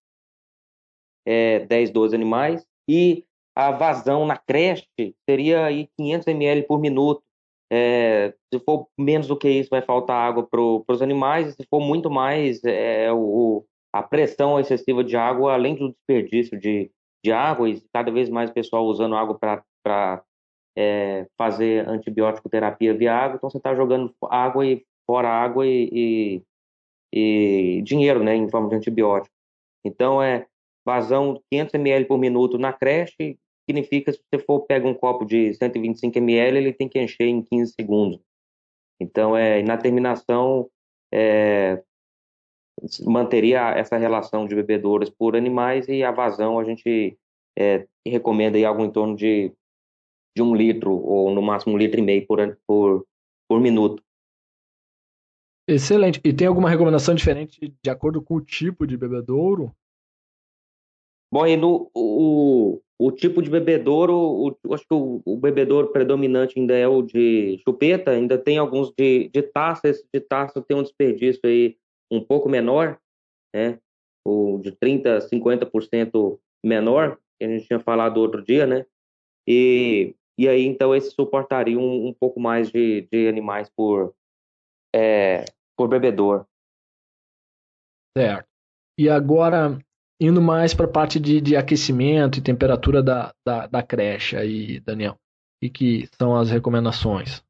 [1.25, 3.23] é, 10, 12 animais, e
[3.55, 4.87] a vazão na creche
[5.29, 7.23] seria aí 500 ml por minuto.
[7.71, 11.79] É, se for menos do que isso, vai faltar água para os animais, se for
[11.79, 16.91] muito mais, é, o, a pressão excessiva de água, além do desperdício de,
[17.23, 20.23] de água, e cada vez mais pessoal usando água para
[20.75, 25.89] é, fazer antibiótico terapia via água, então você está jogando água e fora água e,
[27.13, 29.33] e, e, dinheiro, né, em forma de antibiótico.
[29.86, 30.47] Então é
[30.86, 35.53] vazão 500 ml por minuto na creche significa se você for pega um copo de
[35.53, 38.19] 125 ml, ele tem que encher em 15 segundos.
[38.99, 40.69] Então é na terminação
[41.13, 41.81] é,
[43.05, 47.17] manteria essa relação de bebedouros por animais e a vazão a gente
[47.57, 49.53] é, recomenda aí algo em torno de
[50.35, 53.05] de um litro, ou no máximo um litro e meio por, por,
[53.47, 54.03] por minuto.
[55.67, 56.19] Excelente.
[56.23, 59.73] E tem alguma recomendação diferente de acordo com o tipo de bebedouro?
[61.31, 66.59] Bom, e no, o, o tipo de bebedouro, o, acho que o, o bebedouro predominante
[66.59, 70.77] ainda é o de chupeta, ainda tem alguns de, de taça, esse de taça tem
[70.77, 71.75] um desperdício aí
[72.11, 72.99] um pouco menor,
[73.53, 73.79] né?
[74.25, 78.85] O de 30%, 50% menor, que a gente tinha falado outro dia, né?
[79.47, 84.15] E, e aí, então, esse suportaria um, um pouco mais de, de animais por,
[84.93, 85.45] é,
[85.77, 86.45] por bebedor.
[88.17, 88.47] Certo.
[88.97, 89.77] E agora,
[90.19, 94.79] indo mais para a parte de, de aquecimento e temperatura da, da, da creche aí,
[94.79, 95.17] Daniel.
[95.61, 97.43] E que são as recomendações?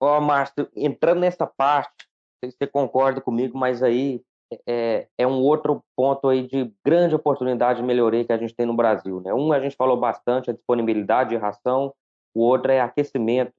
[0.00, 2.06] Ó, oh, Márcio, entrando nessa parte,
[2.42, 4.22] sei se você concorda comigo, mas aí
[4.66, 8.66] é, é, um outro ponto aí de grande oportunidade de melhoria que a gente tem
[8.66, 9.20] no Brasil.
[9.20, 9.32] Né?
[9.34, 11.92] Um, a gente falou bastante, a disponibilidade de ração,
[12.34, 13.52] o outro é aquecimento.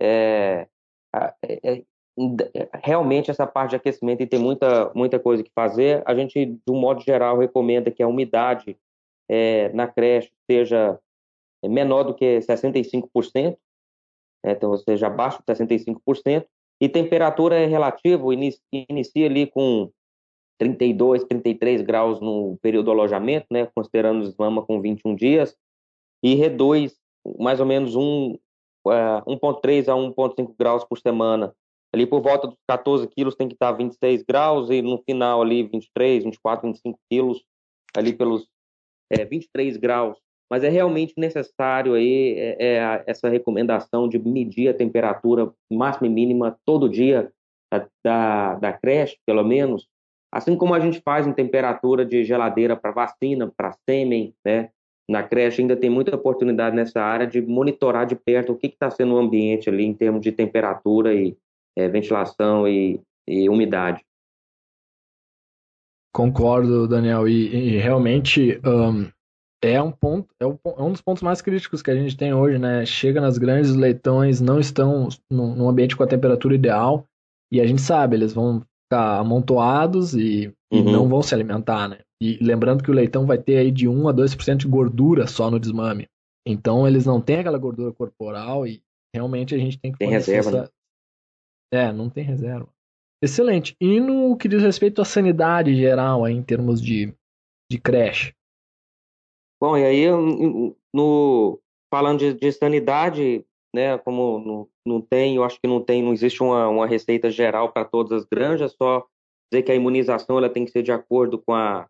[0.00, 0.66] É,
[1.42, 1.82] é, é,
[2.82, 6.02] realmente essa parte de aquecimento e tem muita, muita coisa que fazer.
[6.06, 8.78] A gente, de um modo geral, recomenda que a umidade
[9.28, 10.98] é, na creche seja
[11.64, 13.56] menor do que 65%,
[14.44, 14.52] né?
[14.52, 16.46] então, ou seja, abaixo de 65%,
[16.80, 19.90] e temperatura é relativa, inicia ali com
[20.58, 25.56] 32, 33 graus no período do alojamento, né, considerando os mama com 21 dias,
[26.22, 26.96] e reduz
[27.38, 28.38] mais ou menos um,
[28.86, 31.54] uh, 1,3 a 1,5 graus por semana.
[31.92, 35.62] Ali por volta dos 14 quilos tem que estar 26 graus, e no final ali
[35.62, 37.44] 23, 24, 25 quilos,
[37.96, 38.48] ali pelos
[39.10, 40.18] é, 23 graus.
[40.50, 46.10] Mas é realmente necessário aí é, é, essa recomendação de medir a temperatura máxima e
[46.10, 47.32] mínima todo dia
[47.72, 49.88] da, da, da creche, pelo menos,
[50.34, 54.70] Assim como a gente faz em temperatura de geladeira para vacina, para sêmen, né?
[55.08, 58.90] Na creche ainda tem muita oportunidade nessa área de monitorar de perto o que está
[58.90, 61.36] sendo o ambiente ali em termos de temperatura e
[61.78, 64.04] é, ventilação e, e, umidade.
[66.12, 69.08] Concordo, Daniel, e, e realmente um,
[69.62, 72.58] é um ponto, é é um, dos pontos mais críticos que a gente tem hoje,
[72.58, 72.84] né?
[72.84, 77.06] Chega nas grandes leitões, não estão num ambiente com a temperatura ideal,
[77.52, 78.64] e a gente sabe, eles vão
[78.94, 80.78] ficar amontoados e, uhum.
[80.78, 81.98] e, não vão se alimentar, né?
[82.22, 85.50] E lembrando que o leitão vai ter aí de 1 a 2% de gordura só
[85.50, 86.08] no desmame.
[86.46, 88.82] Então eles não têm aquela gordura corporal e
[89.14, 90.62] realmente a gente tem que Tem reserva, essa...
[90.62, 90.68] né?
[91.72, 92.68] É, não tem reserva.
[93.22, 93.74] Excelente.
[93.80, 97.12] E no que diz respeito à sanidade geral, aí, em termos de,
[97.70, 98.32] de creche?
[99.60, 100.06] Bom, e aí,
[100.94, 101.58] no,
[101.90, 103.98] falando de, de sanidade, né?
[103.98, 107.72] Como não, não tem, eu acho que não tem, não existe uma, uma receita geral
[107.72, 109.04] para todas as granjas, só
[109.52, 111.86] dizer que a imunização ela tem que ser de acordo com a,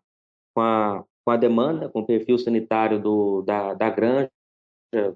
[0.55, 4.31] com a, com a demanda, com o perfil sanitário do, da, da granja,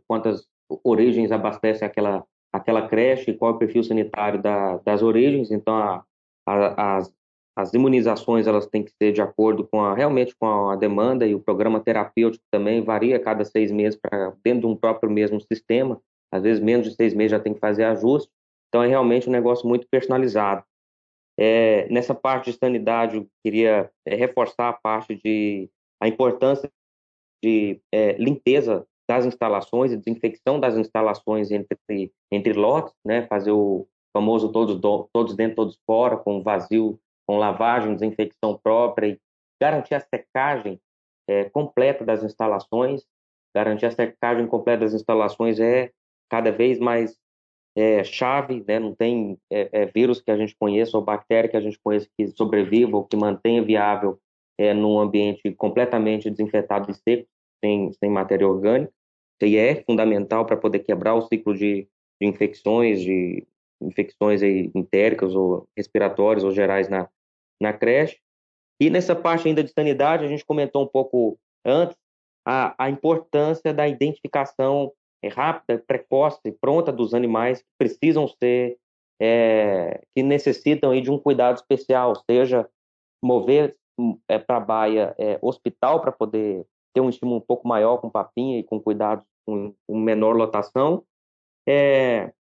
[0.08, 0.48] quantas
[0.84, 6.04] origens abastece aquela, aquela creche, qual é o perfil sanitário da, das origens, então a,
[6.48, 7.14] a, as,
[7.58, 11.34] as imunizações elas têm que ser de acordo com a, realmente com a demanda e
[11.34, 16.00] o programa terapêutico também varia cada seis meses para dentro de um próprio mesmo sistema
[16.32, 18.32] às vezes menos de seis meses já tem que fazer ajuste,
[18.68, 20.64] então é realmente um negócio muito personalizado.
[21.38, 25.70] É, nessa parte de sanidade, eu queria é, reforçar a parte de
[26.02, 26.70] a importância
[27.44, 33.26] de é, limpeza das instalações e desinfecção das instalações entre, entre lotes, né?
[33.28, 34.80] fazer o famoso todos,
[35.12, 39.20] todos dentro, todos fora, com vazio, com lavagem, desinfecção própria e
[39.62, 40.80] garantir a secagem
[41.28, 43.04] é, completa das instalações.
[43.56, 45.92] Garantir a secagem completa das instalações é
[46.30, 47.18] cada vez mais
[47.76, 48.80] é, chave, né?
[48.80, 52.10] não tem é, é, vírus que a gente conheça ou bactéria que a gente conheça
[52.18, 54.20] que sobreviva ou que mantenha viável
[54.58, 57.28] é, num ambiente completamente desinfetado e seco,
[57.64, 58.92] sem, sem matéria orgânica.
[59.42, 61.88] E é fundamental para poder quebrar o ciclo de,
[62.22, 63.48] de infecções, de
[63.82, 67.08] infecções entéricas ou respiratórias ou gerais na,
[67.62, 68.20] na creche.
[68.82, 71.96] E nessa parte ainda de sanidade, a gente comentou um pouco antes
[72.46, 74.92] a, a importância da identificação
[75.28, 78.78] rápida, precoce, pronta dos animais que precisam ser,
[79.22, 82.68] é, que necessitam aí de um cuidado especial, seja
[83.22, 83.76] mover
[84.30, 88.10] é, para a baia é, hospital para poder ter um estímulo um pouco maior com
[88.10, 91.04] papinha e com cuidado com, com menor lotação,
[91.68, 92.32] é,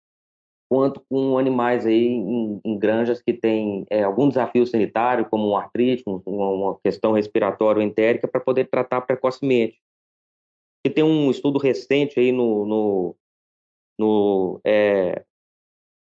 [0.69, 5.57] quanto com animais aí em, em granjas que têm é, algum desafio sanitário, como um
[5.57, 9.77] artrite, um, uma questão respiratória ou entérica, para poder tratar precocemente
[10.83, 13.15] que tem um estudo recente aí no, no,
[13.99, 15.23] no é,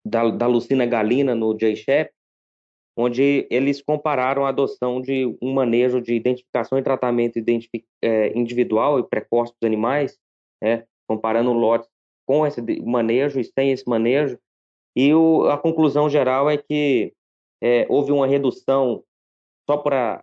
[0.06, 2.12] da, da Lucina Galina no J-Shep,
[2.96, 7.38] onde eles compararam a adoção de um manejo de identificação e tratamento
[8.02, 10.18] é, individual e precoce dos animais,
[10.62, 11.88] né, comparando lotes
[12.26, 14.38] com esse manejo e sem esse manejo,
[14.96, 17.12] e o, a conclusão geral é que
[17.62, 19.04] é, houve uma redução
[19.68, 20.20] só para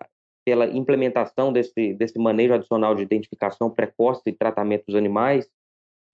[0.48, 5.46] pela implementação desse, desse manejo adicional de identificação precoce e tratamento dos animais,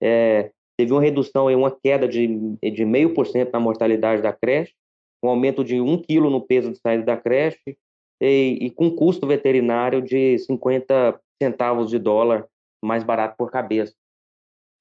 [0.02, 4.74] é, teve uma redução uma queda de, de meio por cento na mortalidade da creche,
[5.24, 7.78] um aumento de um quilo no peso de saída da creche
[8.20, 12.48] e, e com custo veterinário de 50 centavos de dólar
[12.84, 13.94] mais barato por cabeça.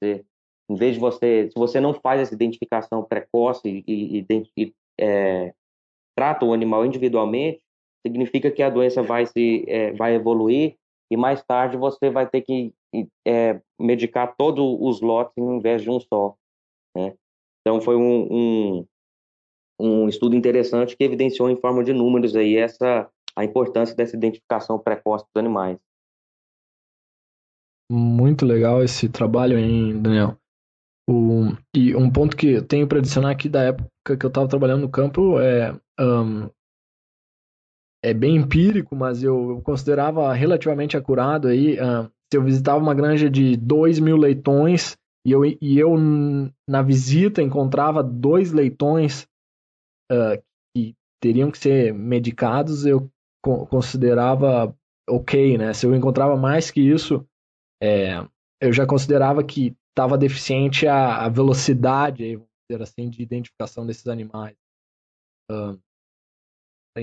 [0.02, 0.24] Você,
[0.70, 5.52] em vez de você, se você não faz essa identificação precoce e, e, e é,
[6.16, 7.62] trata o animal individualmente,
[8.06, 10.76] significa que a doença vai se é, vai evoluir
[11.10, 12.72] e mais tarde você vai ter que
[13.26, 16.34] é, medicar todos os lotes em vez de um só.
[16.96, 17.14] Né?
[17.60, 18.86] Então foi um, um,
[19.80, 24.78] um, estudo interessante que evidenciou em forma de números aí essa a importância dessa identificação
[24.78, 25.78] precoce dos animais.
[27.90, 30.36] Muito legal esse trabalho, hein, Daniel?
[31.08, 34.48] O, e um ponto que eu tenho para adicionar aqui da época que eu estava
[34.48, 36.48] trabalhando no campo é um,
[38.04, 41.74] é bem empírico, mas eu, considerava relativamente acurado aí.
[41.74, 45.94] Uh, se eu visitava uma granja de 2 mil leitões e eu, e eu
[46.68, 49.28] na visita encontrava dois leitões
[50.10, 50.42] uh,
[50.74, 53.10] que teriam que ser medicados, eu
[53.44, 54.76] co considerava
[55.08, 55.72] ok, né?
[55.72, 57.26] Se eu encontrava mais que isso,
[57.82, 58.26] é,
[58.60, 64.06] eu já considerava que estava deficiente a, a velocidade, vamos dizer assim, de identificação desses
[64.06, 64.56] animais.
[65.50, 65.78] Uh,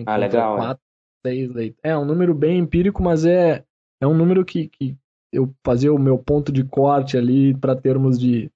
[0.06, 0.58] ah, legal.
[0.58, 0.84] Quatro,
[1.26, 1.80] seis leitos.
[1.84, 3.64] É um número bem empírico, mas é,
[4.02, 4.98] é um número que, que
[5.32, 8.52] eu fazia o meu ponto de corte ali para termos de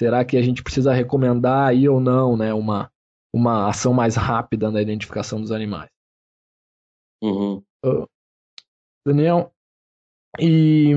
[0.00, 2.90] será que a gente precisa recomendar aí ou não, né, uma,
[3.34, 5.90] uma ação mais rápida na identificação dos animais.
[7.22, 7.62] Uhum.
[7.84, 8.08] Uh,
[9.06, 9.52] Daniel,
[10.38, 10.92] e,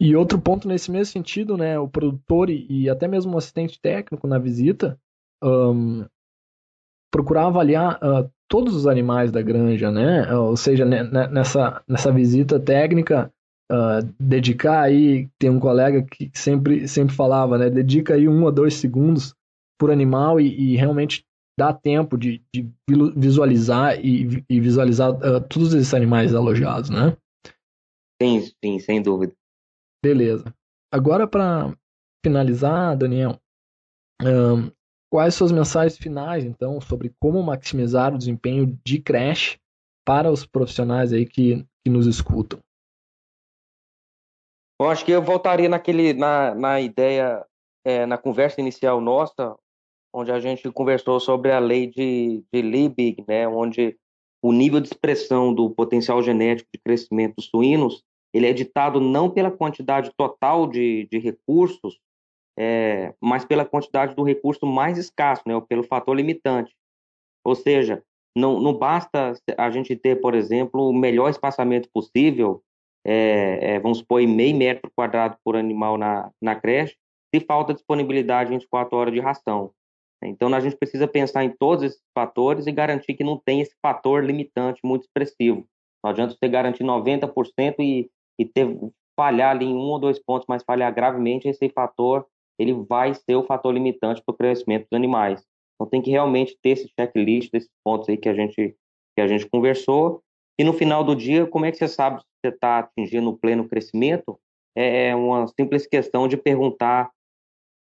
[0.00, 3.78] e outro ponto nesse mesmo sentido, né, o produtor e, e até mesmo o assistente
[3.78, 4.98] técnico na visita
[5.42, 6.06] um,
[7.10, 10.30] procurar avaliar uh, todos os animais da granja, né?
[10.36, 13.32] Ou seja, nessa, nessa visita técnica,
[13.72, 17.70] uh, dedicar aí, tem um colega que sempre, sempre falava, né?
[17.70, 19.34] Dedica aí um a dois segundos
[19.80, 21.24] por animal e, e realmente
[21.58, 22.70] dá tempo de, de
[23.16, 27.16] visualizar e, e visualizar uh, todos esses animais alojados, né?
[28.22, 29.32] Sim, sim, sem dúvida.
[30.04, 30.54] Beleza.
[30.92, 31.74] Agora, para
[32.22, 33.40] finalizar, Daniel,
[34.22, 34.70] um,
[35.12, 39.58] Quais suas mensagens finais, então, sobre como maximizar o desempenho de creche
[40.06, 42.58] para os profissionais aí que, que nos escutam?
[44.80, 47.44] Bom, acho que eu voltaria naquele, na, na ideia,
[47.84, 49.54] é, na conversa inicial nossa,
[50.14, 53.98] onde a gente conversou sobre a lei de, de Liebig, né, onde
[54.42, 58.02] o nível de expressão do potencial genético de crescimento dos suínos
[58.32, 62.00] ele é ditado não pela quantidade total de, de recursos
[62.58, 66.74] é, mas pela quantidade do recurso mais escasso, né, pelo fator limitante.
[67.44, 68.02] Ou seja,
[68.36, 72.62] não, não basta a gente ter, por exemplo, o melhor espaçamento possível,
[73.04, 76.96] é, é, vamos supor, meio metro quadrado por animal na, na creche,
[77.34, 79.72] se falta disponibilidade 24 horas de ração.
[80.24, 83.74] Então, a gente precisa pensar em todos esses fatores e garantir que não tem esse
[83.82, 85.66] fator limitante muito expressivo.
[86.02, 88.78] Não adianta você garantir 90% e, e ter,
[89.16, 92.26] falhar ali em um ou dois pontos, mas falhar gravemente, esse fator
[92.62, 95.44] ele vai ser o fator limitante para o crescimento dos animais.
[95.74, 98.76] Então tem que realmente ter esse checklist desses pontos aí que a gente
[99.14, 100.22] que a gente conversou.
[100.58, 103.36] E no final do dia, como é que você sabe se você está atingindo o
[103.36, 104.38] pleno crescimento?
[104.76, 107.10] É, é uma simples questão de perguntar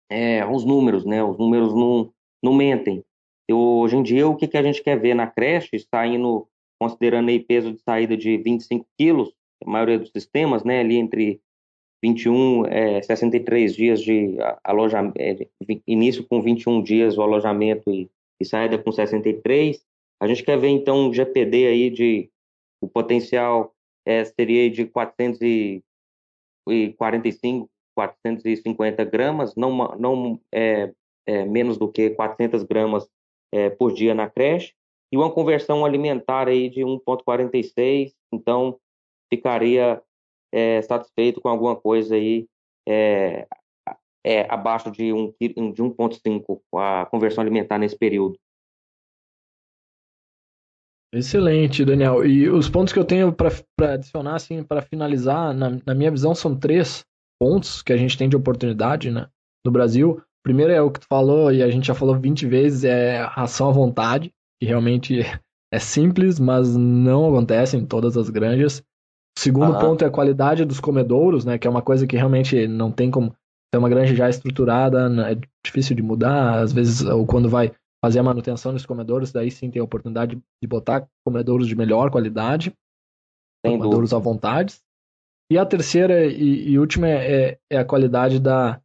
[0.10, 1.24] é, os números, né?
[1.24, 2.12] Os números não,
[2.44, 3.04] não mentem.
[3.48, 6.48] Eu, hoje em dia, o que, que a gente quer ver na creche, saindo,
[6.80, 11.42] considerando aí peso de saída de 25 quilos, a maioria dos sistemas, né, ali entre
[12.02, 15.46] 21, é, 63 dias de alojamento, é,
[15.86, 19.86] início com 21 dias o alojamento e, e saída com 63.
[20.22, 22.30] A gente quer ver então um GPD aí de
[22.82, 23.76] o potencial
[24.06, 30.94] é, seria de 445, 450 gramas, não, não é,
[31.26, 33.10] é, menos do que 400 gramas
[33.52, 34.74] é, por dia na creche,
[35.12, 38.80] e uma conversão alimentar aí de 1,46, então
[39.30, 40.02] ficaria
[40.52, 42.48] é, satisfeito com alguma coisa aí
[42.88, 43.48] é,
[44.26, 48.38] é, abaixo de, um, de 1,5 a conversão alimentar nesse período.
[51.12, 52.24] Excelente, Daniel.
[52.24, 56.36] E os pontos que eu tenho para adicionar, assim, para finalizar, na, na, minha visão,
[56.36, 57.04] são três
[57.40, 59.28] pontos que a gente tem de oportunidade né,
[59.66, 60.22] no Brasil.
[60.44, 63.70] Primeiro é o que tu falou, e a gente já falou 20 vezes, é ração
[63.70, 64.32] à vontade,
[64.62, 65.22] que realmente
[65.74, 68.84] é simples, mas não acontece em todas as granjas.
[69.40, 71.58] Segundo ponto é a qualidade dos comedouros, né?
[71.58, 73.34] Que é uma coisa que realmente não tem como.
[73.74, 76.60] É uma granja já estruturada, né, é difícil de mudar.
[76.60, 77.72] Às vezes, ou quando vai
[78.04, 82.10] fazer a manutenção dos comedouros, daí sim tem a oportunidade de botar comedouros de melhor
[82.10, 82.74] qualidade,
[83.64, 84.16] comedouros dúvida.
[84.18, 84.76] à vontade.
[85.52, 88.82] E a terceira e, e última é, é, é, a qualidade da,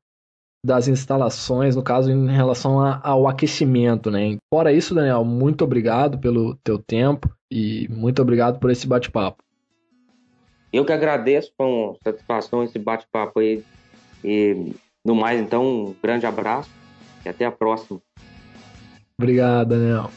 [0.64, 4.36] das instalações, no caso em relação a, ao aquecimento, né?
[4.52, 9.42] Fora isso, Daniel, muito obrigado pelo teu tempo e muito obrigado por esse bate-papo.
[10.74, 13.62] Eu que agradeço, com satisfação esse bate-papo aí.
[14.24, 16.68] E no mais, então, um grande abraço
[17.24, 18.00] e até a próxima.
[19.16, 20.10] Obrigado, Daniel.